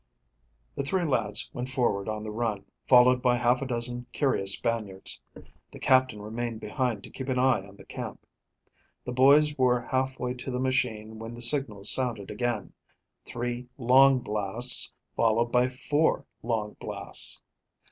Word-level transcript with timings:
The 0.73 0.81
three 0.83 1.05
lads 1.05 1.51
went 1.53 1.69
forward 1.69 2.09
on 2.09 2.23
the 2.23 2.31
run, 2.31 2.65
followed 2.87 3.21
by 3.21 3.37
half 3.37 3.61
a 3.61 3.67
dozen 3.67 4.07
curious 4.13 4.53
Spaniards. 4.53 5.21
The 5.71 5.77
Captain 5.79 6.19
remained 6.23 6.59
behind 6.59 7.03
to 7.03 7.11
keep 7.11 7.29
an 7.29 7.37
eye 7.37 7.67
on 7.67 7.75
the 7.75 7.85
camp. 7.85 8.25
The 9.05 9.11
boys 9.11 9.55
were 9.59 9.79
half 9.81 10.19
way 10.19 10.33
to 10.33 10.49
the 10.49 10.59
machine 10.59 11.19
when 11.19 11.35
the 11.35 11.41
signals 11.43 11.91
sounded 11.91 12.31
again 12.31 12.73
three 13.27 13.67
long 13.77 14.17
blasts, 14.21 14.91
followed 15.15 15.51
by 15.51 15.67
four 15.67 16.25
long 16.41 16.77
blasts. 16.79 17.43